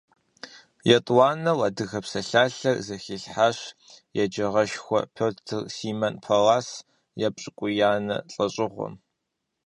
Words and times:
ЕтӀуанэу 0.95 1.59
адыгэ 1.67 1.99
псалъалъэр 2.05 2.77
зэхилъхьащ 2.85 3.57
еджагъэшхуэ 4.21 5.01
Пётр 5.15 5.59
Симон 5.75 6.15
Паллас 6.25 6.69
епщыкӀуиянэ 7.27 8.17
лӀэщӀыгъуэм. 8.33 8.93